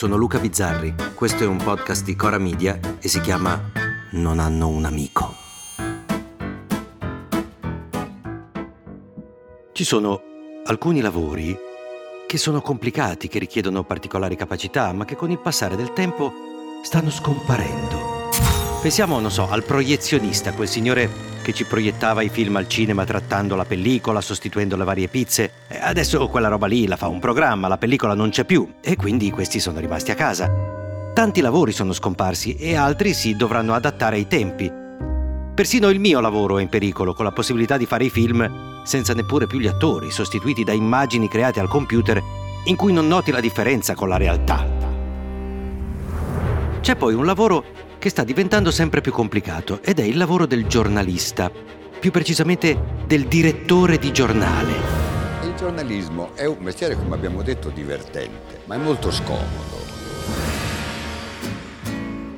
Sono 0.00 0.16
Luca 0.16 0.38
Bizzarri, 0.38 0.94
questo 1.14 1.44
è 1.44 1.46
un 1.46 1.58
podcast 1.58 2.04
di 2.04 2.16
Cora 2.16 2.38
Media 2.38 2.80
e 3.02 3.06
si 3.06 3.20
chiama 3.20 3.70
Non 4.12 4.38
hanno 4.38 4.68
un 4.68 4.86
amico. 4.86 5.34
Ci 9.72 9.84
sono 9.84 10.22
alcuni 10.64 11.02
lavori 11.02 11.54
che 12.26 12.38
sono 12.38 12.62
complicati, 12.62 13.28
che 13.28 13.38
richiedono 13.38 13.84
particolari 13.84 14.36
capacità, 14.36 14.90
ma 14.94 15.04
che 15.04 15.16
con 15.16 15.30
il 15.30 15.38
passare 15.38 15.76
del 15.76 15.92
tempo 15.92 16.32
stanno 16.82 17.10
scomparendo. 17.10 18.09
Pensiamo, 18.80 19.20
non 19.20 19.30
so, 19.30 19.46
al 19.46 19.62
proiezionista, 19.62 20.54
quel 20.54 20.66
signore 20.66 21.10
che 21.42 21.52
ci 21.52 21.64
proiettava 21.64 22.22
i 22.22 22.30
film 22.30 22.56
al 22.56 22.66
cinema 22.66 23.04
trattando 23.04 23.54
la 23.54 23.66
pellicola, 23.66 24.22
sostituendo 24.22 24.74
le 24.74 24.84
varie 24.84 25.08
pizze. 25.08 25.52
Adesso 25.68 26.28
quella 26.28 26.48
roba 26.48 26.66
lì 26.66 26.86
la 26.86 26.96
fa 26.96 27.06
un 27.06 27.20
programma, 27.20 27.68
la 27.68 27.76
pellicola 27.76 28.14
non 28.14 28.30
c'è 28.30 28.46
più 28.46 28.66
e 28.80 28.96
quindi 28.96 29.30
questi 29.30 29.60
sono 29.60 29.80
rimasti 29.80 30.12
a 30.12 30.14
casa. 30.14 30.50
Tanti 31.12 31.42
lavori 31.42 31.72
sono 31.72 31.92
scomparsi 31.92 32.56
e 32.56 32.74
altri 32.74 33.12
si 33.12 33.36
dovranno 33.36 33.74
adattare 33.74 34.16
ai 34.16 34.26
tempi. 34.26 34.72
Persino 35.54 35.90
il 35.90 36.00
mio 36.00 36.20
lavoro 36.20 36.56
è 36.56 36.62
in 36.62 36.70
pericolo, 36.70 37.12
con 37.12 37.26
la 37.26 37.32
possibilità 37.32 37.76
di 37.76 37.84
fare 37.84 38.04
i 38.04 38.10
film 38.10 38.82
senza 38.84 39.12
neppure 39.12 39.46
più 39.46 39.58
gli 39.58 39.66
attori, 39.66 40.10
sostituiti 40.10 40.64
da 40.64 40.72
immagini 40.72 41.28
create 41.28 41.60
al 41.60 41.68
computer 41.68 42.18
in 42.64 42.76
cui 42.76 42.94
non 42.94 43.06
noti 43.06 43.30
la 43.30 43.40
differenza 43.40 43.94
con 43.94 44.08
la 44.08 44.16
realtà. 44.16 44.66
C'è 46.80 46.96
poi 46.96 47.12
un 47.12 47.26
lavoro 47.26 47.88
che 48.00 48.08
sta 48.08 48.24
diventando 48.24 48.70
sempre 48.70 49.02
più 49.02 49.12
complicato 49.12 49.80
ed 49.82 50.00
è 50.00 50.02
il 50.02 50.16
lavoro 50.16 50.46
del 50.46 50.66
giornalista, 50.66 51.52
più 52.00 52.10
precisamente 52.10 52.96
del 53.06 53.26
direttore 53.26 53.98
di 53.98 54.10
giornale. 54.10 54.72
Il 55.44 55.54
giornalismo 55.54 56.34
è 56.34 56.46
un 56.46 56.56
mestiere, 56.60 56.96
come 56.96 57.14
abbiamo 57.14 57.42
detto, 57.42 57.68
divertente, 57.68 58.62
ma 58.64 58.76
è 58.76 58.78
molto 58.78 59.10
scomodo. 59.12 59.78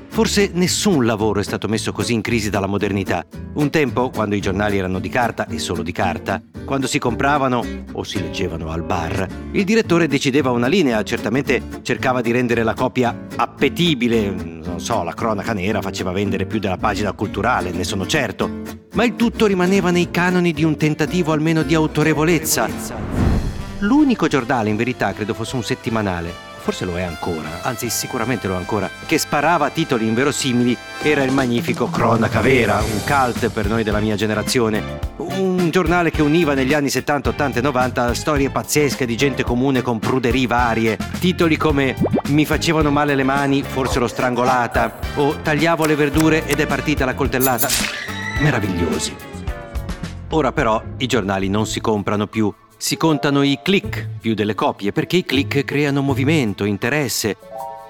Forse 0.08 0.50
nessun 0.52 1.06
lavoro 1.06 1.38
è 1.38 1.44
stato 1.44 1.68
messo 1.68 1.92
così 1.92 2.12
in 2.12 2.22
crisi 2.22 2.50
dalla 2.50 2.66
modernità. 2.66 3.24
Un 3.54 3.70
tempo, 3.70 4.10
quando 4.10 4.34
i 4.34 4.40
giornali 4.40 4.78
erano 4.78 4.98
di 4.98 5.08
carta 5.08 5.46
e 5.46 5.60
solo 5.60 5.82
di 5.82 5.92
carta, 5.92 6.42
quando 6.72 6.88
si 6.88 6.98
compravano 6.98 7.62
o 7.92 8.02
si 8.02 8.18
leggevano 8.18 8.70
al 8.70 8.82
bar, 8.82 9.28
il 9.50 9.62
direttore 9.62 10.06
decideva 10.06 10.52
una 10.52 10.68
linea, 10.68 11.02
certamente 11.02 11.60
cercava 11.82 12.22
di 12.22 12.32
rendere 12.32 12.62
la 12.62 12.72
copia 12.72 13.26
appetibile, 13.36 14.30
non 14.30 14.80
so, 14.80 15.02
la 15.02 15.12
cronaca 15.12 15.52
nera 15.52 15.82
faceva 15.82 16.12
vendere 16.12 16.46
più 16.46 16.58
della 16.58 16.78
pagina 16.78 17.12
culturale, 17.12 17.72
ne 17.72 17.84
sono 17.84 18.06
certo, 18.06 18.62
ma 18.94 19.04
il 19.04 19.16
tutto 19.16 19.44
rimaneva 19.44 19.90
nei 19.90 20.10
canoni 20.10 20.54
di 20.54 20.64
un 20.64 20.78
tentativo 20.78 21.32
almeno 21.32 21.62
di 21.62 21.74
autorevolezza. 21.74 22.66
L'unico 23.80 24.26
giornale, 24.26 24.70
in 24.70 24.76
verità, 24.76 25.12
credo 25.12 25.34
fosse 25.34 25.56
un 25.56 25.62
settimanale, 25.62 26.32
forse 26.56 26.86
lo 26.86 26.96
è 26.96 27.02
ancora, 27.02 27.60
anzi 27.64 27.90
sicuramente 27.90 28.48
lo 28.48 28.54
è 28.54 28.56
ancora, 28.56 28.88
che 29.04 29.18
sparava 29.18 29.68
titoli 29.68 30.06
inverosimili 30.06 30.74
era 31.02 31.22
il 31.22 31.32
magnifico 31.32 31.90
Cronaca 31.90 32.40
Vera, 32.40 32.80
un 32.80 33.02
cult 33.04 33.50
per 33.50 33.68
noi 33.68 33.82
della 33.82 34.00
mia 34.00 34.16
generazione. 34.16 35.10
Un 35.62 35.70
giornale 35.70 36.10
che 36.10 36.22
univa 36.22 36.54
negli 36.54 36.74
anni 36.74 36.90
70, 36.90 37.28
80 37.28 37.60
e 37.60 37.62
90 37.62 38.14
storie 38.14 38.50
pazzesche 38.50 39.06
di 39.06 39.16
gente 39.16 39.44
comune 39.44 39.80
con 39.80 40.00
pruderie 40.00 40.48
varie, 40.48 40.98
titoli 41.20 41.56
come 41.56 41.94
Mi 42.30 42.44
facevano 42.44 42.90
male 42.90 43.14
le 43.14 43.22
mani, 43.22 43.62
forse 43.62 44.00
l'ho 44.00 44.08
strangolata, 44.08 44.98
o 45.14 45.36
Tagliavo 45.40 45.86
le 45.86 45.94
verdure 45.94 46.44
ed 46.46 46.58
è 46.58 46.66
partita 46.66 47.04
la 47.04 47.14
coltellata. 47.14 47.68
Meravigliosi. 48.40 49.14
Ora 50.30 50.50
però 50.50 50.82
i 50.96 51.06
giornali 51.06 51.48
non 51.48 51.64
si 51.64 51.80
comprano 51.80 52.26
più, 52.26 52.52
si 52.76 52.96
contano 52.96 53.42
i 53.42 53.60
click 53.62 54.08
più 54.20 54.34
delle 54.34 54.56
copie 54.56 54.90
perché 54.90 55.18
i 55.18 55.24
click 55.24 55.64
creano 55.64 56.02
movimento, 56.02 56.64
interesse. 56.64 57.36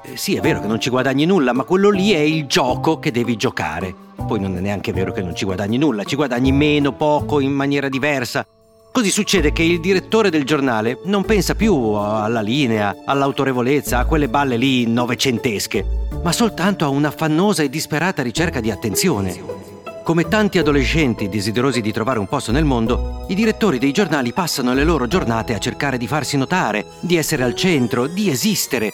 Eh, 0.04 0.16
sì, 0.16 0.34
è 0.34 0.40
vero 0.40 0.60
che 0.60 0.66
non 0.66 0.80
ci 0.80 0.90
guadagni 0.90 1.24
nulla, 1.26 1.52
ma 1.52 1.62
quello 1.62 1.88
lì 1.88 2.10
è 2.10 2.18
il 2.18 2.46
gioco 2.46 2.98
che 2.98 3.12
devi 3.12 3.36
giocare. 3.36 3.94
Poi 4.26 4.40
non 4.40 4.56
è 4.56 4.60
neanche 4.60 4.92
vero 4.92 5.12
che 5.12 5.22
non 5.22 5.36
ci 5.36 5.44
guadagni 5.44 5.78
nulla, 5.78 6.02
ci 6.02 6.16
guadagni 6.16 6.50
meno, 6.50 6.92
poco, 6.92 7.38
in 7.38 7.52
maniera 7.52 7.88
diversa. 7.88 8.44
Così 8.90 9.10
succede 9.10 9.52
che 9.52 9.62
il 9.62 9.80
direttore 9.80 10.28
del 10.28 10.44
giornale 10.44 10.98
non 11.04 11.24
pensa 11.24 11.54
più 11.54 11.74
alla 11.92 12.40
linea, 12.40 12.94
all'autorevolezza, 13.06 13.98
a 13.98 14.04
quelle 14.04 14.28
balle 14.28 14.56
lì 14.56 14.86
novecentesche, 14.86 16.08
ma 16.22 16.32
soltanto 16.32 16.84
a 16.84 16.88
un'affannosa 16.88 17.62
e 17.62 17.70
disperata 17.70 18.22
ricerca 18.22 18.60
di 18.60 18.70
attenzione. 18.70 19.60
Come 20.02 20.26
tanti 20.26 20.58
adolescenti 20.58 21.28
desiderosi 21.28 21.80
di 21.80 21.92
trovare 21.92 22.18
un 22.18 22.26
posto 22.26 22.50
nel 22.50 22.64
mondo, 22.64 23.24
i 23.28 23.36
direttori 23.36 23.78
dei 23.78 23.92
giornali 23.92 24.32
passano 24.32 24.74
le 24.74 24.82
loro 24.82 25.06
giornate 25.06 25.54
a 25.54 25.58
cercare 25.58 25.96
di 25.96 26.08
farsi 26.08 26.36
notare, 26.36 26.84
di 27.00 27.16
essere 27.16 27.44
al 27.44 27.54
centro, 27.54 28.08
di 28.08 28.28
esistere. 28.28 28.90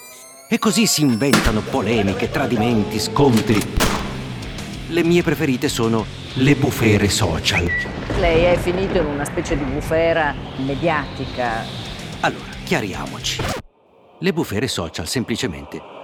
E 0.50 0.58
così 0.58 0.86
si 0.86 1.02
inventano 1.02 1.60
polemiche, 1.60 2.30
tradimenti, 2.30 2.98
scontri. 2.98 3.60
Le 4.88 5.04
mie 5.04 5.22
preferite 5.22 5.68
sono 5.68 6.06
le 6.36 6.54
bufere 6.54 7.10
social. 7.10 7.70
Lei 8.18 8.44
è 8.44 8.56
finito 8.56 8.96
in 8.96 9.04
una 9.04 9.26
specie 9.26 9.58
di 9.58 9.64
bufera 9.64 10.34
mediatica. 10.56 11.64
Allora, 12.20 12.48
chiariamoci. 12.64 13.42
Le 14.20 14.32
bufere 14.32 14.68
social 14.68 15.06
semplicemente 15.06 15.97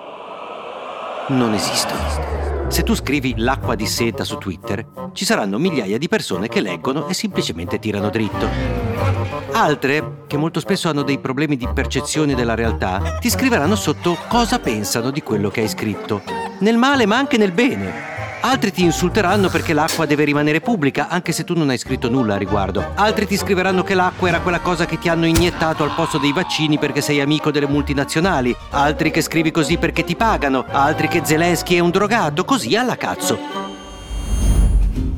non 1.29 1.55
esistono. 1.55 2.67
Se 2.69 2.83
tu 2.83 2.95
scrivi 2.95 3.35
l'acqua 3.37 3.75
di 3.75 3.87
seta 3.87 4.25
su 4.25 4.37
Twitter, 4.37 4.85
ci 5.13 5.25
saranno 5.25 5.59
migliaia 5.59 5.97
di 5.97 6.09
persone 6.09 6.49
che 6.49 6.61
leggono 6.61 7.09
e 7.09 7.15
semplicemente 7.15 7.79
tirano 7.79 8.11
dritto. 8.11 8.49
Altre, 9.53 10.25
che 10.27 10.37
molto 10.37 10.61
spesso 10.61 10.89
hanno 10.89 11.03
dei 11.03 11.19
problemi 11.19 11.57
di 11.57 11.69
percezione 11.73 12.35
della 12.35 12.55
realtà, 12.55 13.19
ti 13.21 13.31
scriveranno 13.31 13.77
sotto 13.77 14.19
cosa 14.29 14.59
pensano 14.59 15.11
di 15.11 15.23
quello 15.23 15.51
che 15.51 15.61
hai 15.61 15.69
scritto. 15.69 16.23
Nel 16.61 16.77
male 16.77 17.07
ma 17.07 17.17
anche 17.17 17.37
nel 17.37 17.53
bene. 17.53 18.14
Altri 18.47 18.73
ti 18.73 18.85
insulteranno 18.85 19.49
perché 19.49 19.73
l'acqua 19.73 20.05
deve 20.05 20.25
rimanere 20.25 20.61
pubblica, 20.61 21.09
anche 21.09 21.33
se 21.33 21.45
tu 21.45 21.55
non 21.55 21.71
hai 21.71 21.79
scritto 21.79 22.11
nulla 22.11 22.35
a 22.35 22.37
riguardo. 22.37 22.93
Altri 22.95 23.27
ti 23.27 23.39
scriveranno 23.39 23.83
che 23.83 23.95
l'acqua 23.95 24.29
era 24.29 24.41
quella 24.41 24.61
cosa 24.61 24.85
che 24.85 24.99
ti 24.99 25.09
hanno 25.09 25.25
iniettato 25.25 25.83
al 25.83 25.95
posto 25.95 26.19
dei 26.19 26.31
vaccini 26.31 26.79
perché 26.79 27.01
sei 27.01 27.23
amico 27.23 27.51
delle 27.51 27.67
multinazionali. 27.67 28.55
Altri 28.73 29.11
che 29.11 29.23
scrivi 29.23 29.51
così 29.51 29.79
perché 29.79 30.05
ti 30.05 30.15
pagano. 30.15 30.67
Altri 30.69 31.09
che 31.09 31.23
Zelensky 31.25 31.77
è 31.77 31.79
un 31.79 31.89
drogato, 31.89 32.45
così 32.45 32.77
alla 32.77 32.99
cazzo. 32.99 33.39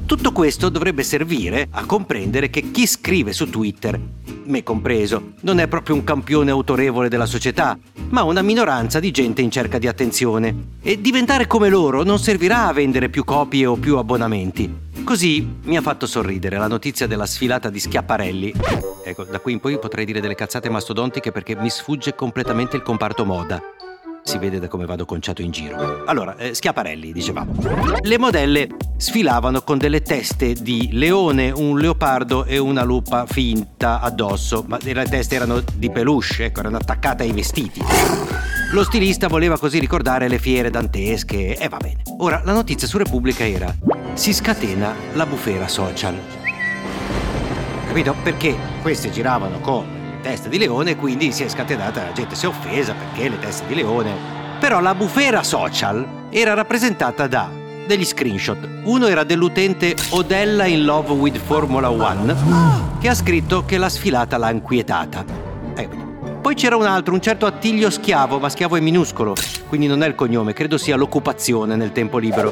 Tutto 0.07 0.31
questo 0.31 0.69
dovrebbe 0.69 1.03
servire 1.03 1.67
a 1.73 1.85
comprendere 1.85 2.49
che 2.49 2.71
chi 2.71 2.87
scrive 2.87 3.33
su 3.33 3.51
Twitter, 3.51 3.99
me 4.45 4.63
compreso, 4.63 5.33
non 5.41 5.59
è 5.59 5.67
proprio 5.67 5.97
un 5.97 6.05
campione 6.05 6.53
autorevole 6.53 7.09
della 7.09 7.27
società, 7.27 7.77
ma 8.11 8.23
una 8.23 8.43
minoranza 8.43 9.01
di 9.01 9.11
gente 9.11 9.43
in 9.43 9.51
cerca 9.51 9.79
di 9.79 9.87
attenzione. 9.89 10.55
E 10.83 11.01
diventare 11.01 11.47
come 11.47 11.69
loro 11.69 12.03
non 12.03 12.19
servirà 12.19 12.67
a 12.67 12.73
vendere 12.73 13.09
più 13.09 13.25
copie 13.25 13.67
o 13.67 13.77
più 13.77 13.97
abbonamenti. 13.97 14.85
Così 15.05 15.47
mi 15.63 15.77
ha 15.77 15.83
fatto 15.83 16.07
sorridere 16.07 16.59
la 16.59 16.67
notizia 16.67 17.07
della 17.07 17.27
sfilata 17.27 17.71
di 17.71 17.79
Schiaparelli. 17.79 18.55
Ecco, 19.05 19.25
da 19.25 19.39
qui 19.39 19.53
in 19.53 19.61
poi 19.61 19.79
potrei 19.79 20.05
dire 20.05 20.21
delle 20.21 20.35
cazzate 20.35 20.69
mastodontiche 20.69 21.31
perché 21.33 21.55
mi 21.55 21.71
sfugge 21.71 22.15
completamente 22.15 22.77
il 22.77 22.83
comparto 22.83 23.25
moda. 23.25 23.63
Si 24.27 24.39
vede 24.39 24.59
da 24.59 24.67
come 24.67 24.87
vado 24.87 25.05
conciato 25.05 25.41
in 25.41 25.53
giro. 25.53 26.03
Allora, 26.05 26.37
eh, 26.37 26.53
Schiaparelli, 26.53 27.13
dicevamo. 27.13 27.53
Le 28.03 28.19
modelle 28.19 28.67
sfilavano 28.97 29.63
con 29.63 29.79
delle 29.79 30.03
teste 30.03 30.53
di 30.53 30.89
leone, 30.91 31.53
un 31.53 31.79
leopardo 31.79 32.45
e 32.45 32.59
una 32.59 32.83
lupa 32.83 33.25
finta 33.25 34.01
addosso, 34.01 34.65
ma 34.67 34.79
le 34.83 35.05
teste 35.05 35.37
erano 35.37 35.63
di 35.77 35.93
peluche, 35.93 36.47
ecco, 36.47 36.59
erano 36.59 36.79
attaccate 36.79 37.23
ai 37.23 37.31
vestiti. 37.31 37.81
Lo 38.73 38.83
stilista 38.83 39.29
voleva 39.29 39.57
così 39.59 39.79
ricordare 39.79 40.27
le 40.27 40.41
fiere 40.41 40.71
dantesche 40.71 41.57
e 41.57 41.69
va 41.69 41.77
bene. 41.77 42.03
Ora, 42.19 42.43
la 42.45 42.53
notizia 42.53 42.89
su 42.89 42.99
Repubblica 42.99 43.47
era 43.47 43.73
si 44.15 44.35
scatena 44.35 44.93
la 45.13 45.25
bufera 45.25 45.69
social. 45.69 46.19
Capito? 47.87 48.17
Perché 48.25 48.57
queste 48.83 49.11
giravano 49.11 49.61
con 49.61 49.96
testa 50.27 50.49
di 50.49 50.59
leone 50.59 50.91
e 50.91 50.97
quindi 50.97 51.31
si 51.31 51.45
è 51.45 51.49
scatenata, 51.49 52.03
la 52.03 52.13
gente 52.13 52.35
si 52.35 52.47
è 52.47 52.49
offesa 52.49 52.95
perché 52.95 53.29
le 53.29 53.39
teste 53.39 53.65
di 53.67 53.77
leone. 53.77 54.13
Però 54.59 54.81
la 54.81 54.93
bufera 54.93 55.45
social 55.45 56.05
era 56.31 56.53
rappresentata 56.53 57.29
da 57.29 57.49
degli 57.87 58.05
screenshot. 58.05 58.59
Uno 58.83 59.07
era 59.07 59.23
dell'utente 59.23 59.95
Odella 60.09 60.67
in 60.67 60.85
Love 60.85 61.13
with 61.13 61.39
Formula 61.39 61.89
One, 61.89 62.35
che 62.99 63.09
ha 63.09 63.15
scritto 63.15 63.65
che 63.65 63.79
la 63.79 63.89
sfilata 63.89 64.37
l'ha 64.37 64.51
inquietata. 64.51 65.25
Ecco. 65.77 66.41
Poi 66.41 66.57
c'era 66.57 66.75
un 66.75 66.87
altro, 66.87 67.15
un 67.15 67.21
certo 67.21 67.47
Attilio 67.47 67.89
Schiavo, 67.89 68.41
ma 68.41 68.49
Schiavo 68.49 68.75
è 68.75 68.81
minuscolo, 68.81 69.37
quindi 69.69 69.87
non 69.87 70.03
è 70.03 70.09
il 70.09 70.17
cognome, 70.17 70.55
credo 70.55 70.77
sia 70.77 70.97
l'occupazione 70.97 71.77
nel 71.77 71.93
tempo 71.93 72.19
libero, 72.19 72.51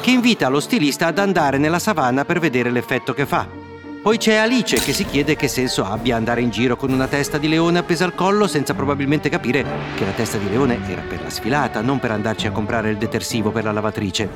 che 0.00 0.10
invita 0.10 0.48
lo 0.48 0.58
stilista 0.58 1.06
ad 1.06 1.18
andare 1.18 1.58
nella 1.58 1.78
savana 1.78 2.24
per 2.24 2.40
vedere 2.40 2.72
l'effetto 2.72 3.14
che 3.14 3.24
fa. 3.24 3.63
Poi 4.04 4.18
c'è 4.18 4.34
Alice 4.34 4.78
che 4.80 4.92
si 4.92 5.06
chiede 5.06 5.34
che 5.34 5.48
senso 5.48 5.82
abbia 5.82 6.16
andare 6.16 6.42
in 6.42 6.50
giro 6.50 6.76
con 6.76 6.92
una 6.92 7.06
testa 7.06 7.38
di 7.38 7.48
leone 7.48 7.78
appesa 7.78 8.04
al 8.04 8.14
collo 8.14 8.46
senza 8.46 8.74
probabilmente 8.74 9.30
capire 9.30 9.64
che 9.96 10.04
la 10.04 10.10
testa 10.10 10.36
di 10.36 10.50
leone 10.50 10.78
era 10.86 11.00
per 11.00 11.22
la 11.22 11.30
sfilata, 11.30 11.80
non 11.80 11.98
per 12.00 12.10
andarci 12.10 12.46
a 12.46 12.50
comprare 12.50 12.90
il 12.90 12.98
detersivo 12.98 13.50
per 13.50 13.64
la 13.64 13.72
lavatrice. 13.72 14.28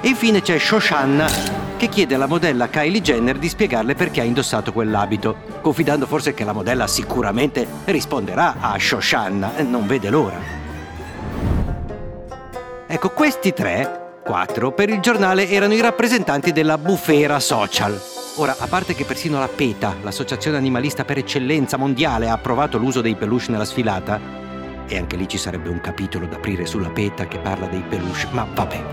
E 0.00 0.08
infine 0.08 0.42
c'è 0.42 0.58
Shoshanna 0.58 1.28
che 1.76 1.86
chiede 1.86 2.16
alla 2.16 2.26
modella 2.26 2.68
Kylie 2.68 3.00
Jenner 3.00 3.38
di 3.38 3.48
spiegarle 3.48 3.94
perché 3.94 4.22
ha 4.22 4.24
indossato 4.24 4.72
quell'abito, 4.72 5.36
confidando 5.60 6.06
forse 6.06 6.34
che 6.34 6.42
la 6.42 6.52
modella 6.52 6.88
sicuramente 6.88 7.64
risponderà 7.84 8.56
a 8.58 8.76
Shoshanna 8.76 9.52
non 9.60 9.86
vede 9.86 10.10
l'ora. 10.10 10.40
Ecco, 12.88 13.10
questi 13.10 13.52
tre, 13.52 14.18
quattro, 14.24 14.72
per 14.72 14.88
il 14.88 14.98
giornale 14.98 15.48
erano 15.48 15.74
i 15.74 15.80
rappresentanti 15.80 16.50
della 16.50 16.76
bufera 16.76 17.38
social. 17.38 18.11
Ora, 18.36 18.56
a 18.58 18.66
parte 18.66 18.94
che 18.94 19.04
persino 19.04 19.38
la 19.38 19.48
PETA, 19.48 19.96
l'associazione 20.02 20.56
animalista 20.56 21.04
per 21.04 21.18
eccellenza 21.18 21.76
mondiale, 21.76 22.30
ha 22.30 22.32
approvato 22.32 22.78
l'uso 22.78 23.02
dei 23.02 23.14
peluche 23.14 23.50
nella 23.50 23.66
sfilata, 23.66 24.18
e 24.88 24.96
anche 24.96 25.16
lì 25.16 25.28
ci 25.28 25.36
sarebbe 25.36 25.68
un 25.68 25.80
capitolo 25.82 26.26
da 26.26 26.36
aprire 26.36 26.64
sulla 26.64 26.88
PETA 26.88 27.28
che 27.28 27.38
parla 27.38 27.66
dei 27.66 27.82
peluche, 27.86 28.28
ma 28.30 28.46
vabbè. 28.50 28.84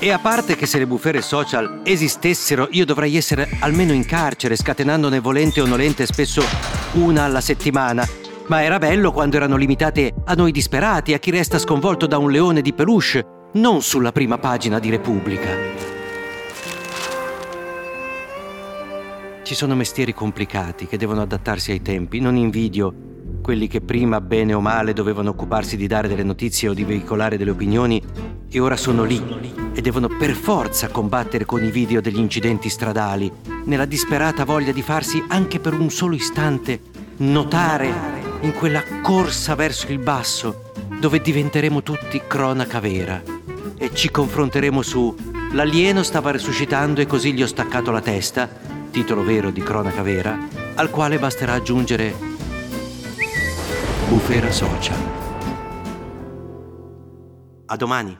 E 0.00 0.10
a 0.10 0.18
parte 0.18 0.56
che 0.56 0.66
se 0.66 0.78
le 0.78 0.88
bufere 0.88 1.22
social 1.22 1.82
esistessero, 1.84 2.66
io 2.72 2.84
dovrei 2.84 3.16
essere 3.16 3.48
almeno 3.60 3.92
in 3.92 4.04
carcere, 4.04 4.56
scatenandone 4.56 5.20
volente 5.20 5.60
o 5.60 5.66
nolente 5.66 6.04
spesso 6.06 6.42
una 6.94 7.24
alla 7.24 7.40
settimana. 7.40 8.06
Ma 8.48 8.64
era 8.64 8.78
bello 8.78 9.12
quando 9.12 9.36
erano 9.36 9.54
limitate 9.54 10.12
a 10.24 10.34
noi 10.34 10.50
disperati, 10.50 11.14
a 11.14 11.18
chi 11.18 11.30
resta 11.30 11.60
sconvolto 11.60 12.06
da 12.06 12.18
un 12.18 12.30
leone 12.32 12.60
di 12.60 12.72
peluche, 12.72 13.24
non 13.52 13.82
sulla 13.82 14.10
prima 14.10 14.38
pagina 14.38 14.80
di 14.80 14.90
Repubblica. 14.90 15.99
Ci 19.50 19.56
sono 19.56 19.74
mestieri 19.74 20.14
complicati 20.14 20.86
che 20.86 20.96
devono 20.96 21.22
adattarsi 21.22 21.72
ai 21.72 21.82
tempi, 21.82 22.20
non 22.20 22.36
invidio 22.36 22.94
quelli 23.42 23.66
che 23.66 23.80
prima, 23.80 24.20
bene 24.20 24.54
o 24.54 24.60
male, 24.60 24.92
dovevano 24.92 25.30
occuparsi 25.30 25.76
di 25.76 25.88
dare 25.88 26.06
delle 26.06 26.22
notizie 26.22 26.68
o 26.68 26.72
di 26.72 26.84
veicolare 26.84 27.36
delle 27.36 27.50
opinioni 27.50 28.00
e 28.48 28.60
ora 28.60 28.76
sono 28.76 29.02
lì 29.02 29.20
e 29.74 29.80
devono 29.80 30.06
per 30.06 30.34
forza 30.34 30.86
combattere 30.86 31.46
con 31.46 31.64
i 31.64 31.70
video 31.72 32.00
degli 32.00 32.20
incidenti 32.20 32.68
stradali, 32.68 33.28
nella 33.64 33.86
disperata 33.86 34.44
voglia 34.44 34.70
di 34.70 34.82
farsi 34.82 35.20
anche 35.26 35.58
per 35.58 35.72
un 35.72 35.90
solo 35.90 36.14
istante 36.14 36.80
notare 37.16 37.92
in 38.42 38.52
quella 38.52 38.84
corsa 39.02 39.56
verso 39.56 39.90
il 39.90 39.98
basso 39.98 40.70
dove 41.00 41.20
diventeremo 41.20 41.82
tutti 41.82 42.22
cronaca 42.24 42.78
vera. 42.78 43.20
E 43.76 43.90
ci 43.94 44.12
confronteremo 44.12 44.80
su 44.80 45.12
l'alieno 45.54 46.04
stava 46.04 46.30
resuscitando 46.30 47.00
e 47.00 47.06
così 47.06 47.32
gli 47.32 47.42
ho 47.42 47.48
staccato 47.48 47.90
la 47.90 48.00
testa 48.00 48.69
titolo 48.90 49.22
vero 49.22 49.50
di 49.50 49.62
cronaca 49.62 50.02
vera, 50.02 50.36
al 50.74 50.90
quale 50.90 51.18
basterà 51.18 51.54
aggiungere 51.54 52.14
Bufera 54.08 54.50
Social. 54.50 54.98
A 57.66 57.76
domani. 57.76 58.18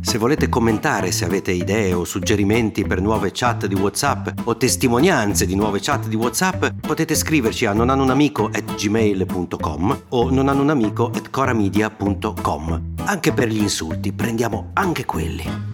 Se 0.00 0.18
volete 0.20 0.48
commentare, 0.48 1.10
se 1.10 1.24
avete 1.24 1.50
idee 1.50 1.92
o 1.92 2.04
suggerimenti 2.04 2.84
per 2.84 3.00
nuove 3.00 3.32
chat 3.32 3.66
di 3.66 3.74
WhatsApp 3.74 4.28
o 4.44 4.56
testimonianze 4.56 5.44
di 5.44 5.56
nuove 5.56 5.80
chat 5.80 6.06
di 6.06 6.14
WhatsApp, 6.14 6.66
potete 6.80 7.16
scriverci 7.16 7.66
a 7.66 7.72
nonanunamico@gmail.com 7.72 10.02
o 10.10 10.30
nonanunamico@coramedia.com. 10.30 12.82
Anche 13.06 13.32
per 13.32 13.48
gli 13.48 13.58
insulti, 13.58 14.12
prendiamo 14.12 14.70
anche 14.74 15.04
quelli. 15.04 15.73